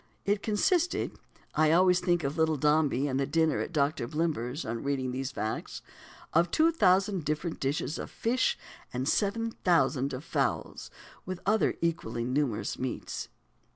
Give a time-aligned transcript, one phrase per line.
[0.25, 1.11] "It consisted"
[1.53, 5.31] I always think of Little Dombey and the dinner at Doctor Blimber's, on reading these
[5.31, 5.83] facts
[6.33, 8.57] "of two thousand different dishes of fish,
[8.91, 10.89] and seven thousand of fowls,
[11.23, 13.29] with other equally numerous meats."